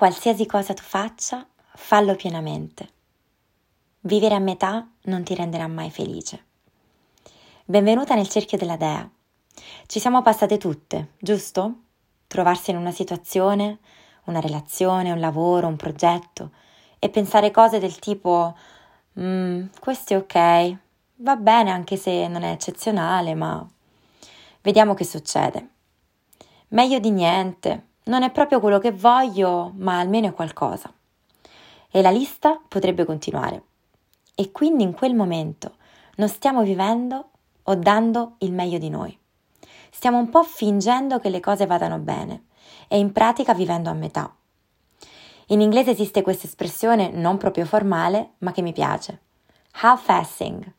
Qualsiasi 0.00 0.46
cosa 0.46 0.72
tu 0.72 0.82
faccia, 0.82 1.46
fallo 1.74 2.14
pienamente. 2.14 2.88
Vivere 4.00 4.34
a 4.34 4.38
metà 4.38 4.88
non 5.02 5.22
ti 5.24 5.34
renderà 5.34 5.66
mai 5.66 5.90
felice. 5.90 6.44
Benvenuta 7.66 8.14
nel 8.14 8.26
cerchio 8.26 8.56
della 8.56 8.78
Dea. 8.78 9.06
Ci 9.84 10.00
siamo 10.00 10.22
passate 10.22 10.56
tutte, 10.56 11.16
giusto? 11.18 11.80
Trovarsi 12.28 12.70
in 12.70 12.78
una 12.78 12.92
situazione, 12.92 13.80
una 14.24 14.40
relazione, 14.40 15.12
un 15.12 15.20
lavoro, 15.20 15.66
un 15.66 15.76
progetto 15.76 16.52
e 16.98 17.10
pensare 17.10 17.50
cose 17.50 17.78
del 17.78 17.98
tipo 17.98 18.56
mm, 19.20 19.66
questo 19.80 20.14
è 20.14 20.16
ok, 20.16 20.76
va 21.16 21.36
bene 21.36 21.72
anche 21.72 21.98
se 21.98 22.26
non 22.26 22.42
è 22.42 22.52
eccezionale, 22.52 23.34
ma 23.34 23.68
vediamo 24.62 24.94
che 24.94 25.04
succede. 25.04 25.68
Meglio 26.68 26.98
di 26.98 27.10
niente, 27.10 27.88
non 28.04 28.22
è 28.22 28.30
proprio 28.30 28.60
quello 28.60 28.78
che 28.78 28.92
voglio, 28.92 29.72
ma 29.76 29.98
almeno 29.98 30.28
è 30.28 30.32
qualcosa. 30.32 30.92
E 31.90 32.02
la 32.02 32.10
lista 32.10 32.60
potrebbe 32.66 33.04
continuare. 33.04 33.62
E 34.34 34.52
quindi 34.52 34.82
in 34.82 34.92
quel 34.92 35.14
momento 35.14 35.74
non 36.16 36.28
stiamo 36.28 36.62
vivendo 36.62 37.30
o 37.62 37.74
dando 37.74 38.36
il 38.38 38.52
meglio 38.52 38.78
di 38.78 38.88
noi. 38.88 39.16
Stiamo 39.90 40.18
un 40.18 40.30
po' 40.30 40.42
fingendo 40.42 41.18
che 41.18 41.30
le 41.30 41.40
cose 41.40 41.66
vadano 41.66 41.98
bene 41.98 42.44
e 42.88 42.98
in 42.98 43.12
pratica 43.12 43.54
vivendo 43.54 43.90
a 43.90 43.94
metà. 43.94 44.34
In 45.46 45.60
inglese 45.60 45.90
esiste 45.90 46.22
questa 46.22 46.46
espressione 46.46 47.10
non 47.10 47.36
proprio 47.36 47.64
formale, 47.64 48.34
ma 48.38 48.52
che 48.52 48.62
mi 48.62 48.72
piace. 48.72 49.20
Half-assing, 49.72 50.72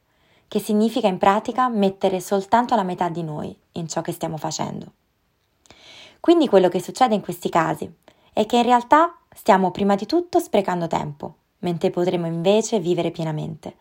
che 0.47 0.59
significa 0.59 1.07
in 1.07 1.17
pratica 1.17 1.67
mettere 1.69 2.19
soltanto 2.19 2.75
la 2.75 2.83
metà 2.83 3.09
di 3.09 3.23
noi 3.23 3.55
in 3.73 3.87
ciò 3.87 4.01
che 4.01 4.11
stiamo 4.11 4.37
facendo. 4.37 4.93
Quindi 6.21 6.47
quello 6.47 6.69
che 6.69 6.79
succede 6.79 7.15
in 7.15 7.21
questi 7.21 7.49
casi 7.49 7.91
è 8.31 8.45
che 8.45 8.57
in 8.57 8.63
realtà 8.63 9.17
stiamo 9.33 9.71
prima 9.71 9.95
di 9.95 10.05
tutto 10.05 10.39
sprecando 10.39 10.85
tempo, 10.85 11.35
mentre 11.59 11.89
potremo 11.89 12.27
invece 12.27 12.79
vivere 12.79 13.09
pienamente. 13.09 13.75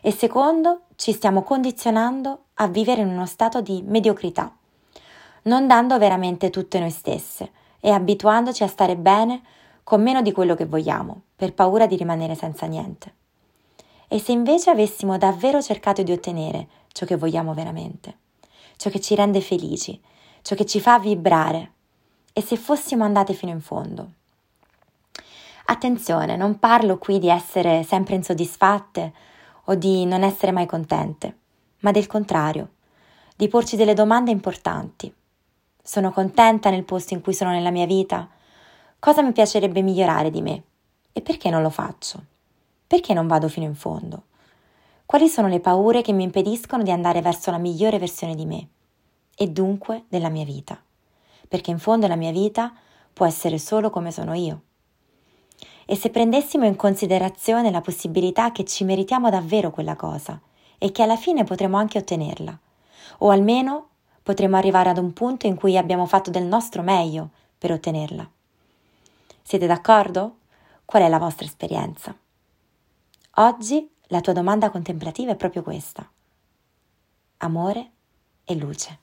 E 0.00 0.12
secondo, 0.12 0.82
ci 0.94 1.12
stiamo 1.12 1.42
condizionando 1.42 2.44
a 2.54 2.68
vivere 2.68 3.02
in 3.02 3.08
uno 3.08 3.26
stato 3.26 3.60
di 3.60 3.82
mediocrità, 3.84 4.54
non 5.42 5.66
dando 5.66 5.98
veramente 5.98 6.50
tutte 6.50 6.78
noi 6.78 6.90
stesse 6.90 7.50
e 7.80 7.90
abituandoci 7.90 8.62
a 8.62 8.68
stare 8.68 8.96
bene 8.96 9.42
con 9.82 10.00
meno 10.00 10.22
di 10.22 10.30
quello 10.30 10.54
che 10.54 10.66
vogliamo, 10.66 11.22
per 11.34 11.52
paura 11.52 11.86
di 11.86 11.96
rimanere 11.96 12.36
senza 12.36 12.66
niente. 12.66 13.14
E 14.06 14.20
se 14.20 14.30
invece 14.30 14.70
avessimo 14.70 15.18
davvero 15.18 15.60
cercato 15.60 16.04
di 16.04 16.12
ottenere 16.12 16.68
ciò 16.92 17.06
che 17.06 17.16
vogliamo 17.16 17.54
veramente, 17.54 18.18
ciò 18.76 18.88
che 18.88 19.00
ci 19.00 19.16
rende 19.16 19.40
felici, 19.40 20.00
ciò 20.42 20.54
che 20.54 20.66
ci 20.66 20.80
fa 20.80 20.98
vibrare, 20.98 21.72
e 22.32 22.42
se 22.42 22.56
fossimo 22.56 23.04
andate 23.04 23.34
fino 23.34 23.52
in 23.52 23.60
fondo. 23.60 24.10
Attenzione, 25.66 26.36
non 26.36 26.58
parlo 26.58 26.98
qui 26.98 27.18
di 27.18 27.28
essere 27.28 27.82
sempre 27.82 28.14
insoddisfatte 28.14 29.12
o 29.64 29.74
di 29.74 30.04
non 30.04 30.22
essere 30.22 30.52
mai 30.52 30.66
contente, 30.66 31.36
ma 31.80 31.90
del 31.92 32.06
contrario, 32.06 32.70
di 33.36 33.48
porci 33.48 33.76
delle 33.76 33.94
domande 33.94 34.30
importanti. 34.30 35.12
Sono 35.82 36.10
contenta 36.12 36.70
nel 36.70 36.84
posto 36.84 37.14
in 37.14 37.20
cui 37.20 37.34
sono 37.34 37.50
nella 37.50 37.70
mia 37.70 37.86
vita? 37.86 38.28
Cosa 38.98 39.22
mi 39.22 39.32
piacerebbe 39.32 39.82
migliorare 39.82 40.30
di 40.30 40.42
me? 40.42 40.62
E 41.12 41.20
perché 41.22 41.50
non 41.50 41.62
lo 41.62 41.70
faccio? 41.70 42.22
Perché 42.86 43.14
non 43.14 43.26
vado 43.26 43.48
fino 43.48 43.66
in 43.66 43.74
fondo? 43.74 44.24
Quali 45.06 45.28
sono 45.28 45.48
le 45.48 45.60
paure 45.60 46.02
che 46.02 46.12
mi 46.12 46.22
impediscono 46.22 46.82
di 46.82 46.90
andare 46.90 47.20
verso 47.20 47.50
la 47.50 47.58
migliore 47.58 47.98
versione 47.98 48.34
di 48.34 48.46
me 48.46 48.68
e 49.34 49.48
dunque 49.48 50.04
della 50.08 50.28
mia 50.28 50.44
vita? 50.44 50.80
Perché 51.52 51.70
in 51.70 51.78
fondo 51.78 52.06
la 52.06 52.16
mia 52.16 52.30
vita 52.30 52.72
può 53.12 53.26
essere 53.26 53.58
solo 53.58 53.90
come 53.90 54.10
sono 54.10 54.32
io. 54.32 54.62
E 55.84 55.94
se 55.96 56.08
prendessimo 56.08 56.64
in 56.64 56.76
considerazione 56.76 57.70
la 57.70 57.82
possibilità 57.82 58.52
che 58.52 58.64
ci 58.64 58.84
meritiamo 58.84 59.28
davvero 59.28 59.70
quella 59.70 59.94
cosa 59.94 60.40
e 60.78 60.90
che 60.92 61.02
alla 61.02 61.18
fine 61.18 61.44
potremo 61.44 61.76
anche 61.76 61.98
ottenerla, 61.98 62.58
o 63.18 63.28
almeno 63.28 63.88
potremo 64.22 64.56
arrivare 64.56 64.88
ad 64.88 64.96
un 64.96 65.12
punto 65.12 65.46
in 65.46 65.54
cui 65.54 65.76
abbiamo 65.76 66.06
fatto 66.06 66.30
del 66.30 66.44
nostro 66.44 66.80
meglio 66.80 67.28
per 67.58 67.70
ottenerla. 67.72 68.26
Siete 69.42 69.66
d'accordo? 69.66 70.36
Qual 70.86 71.02
è 71.02 71.08
la 71.10 71.18
vostra 71.18 71.44
esperienza? 71.44 72.16
Oggi 73.34 73.90
la 74.06 74.22
tua 74.22 74.32
domanda 74.32 74.70
contemplativa 74.70 75.32
è 75.32 75.36
proprio 75.36 75.62
questa. 75.62 76.10
Amore 77.36 77.90
e 78.42 78.54
luce. 78.54 79.01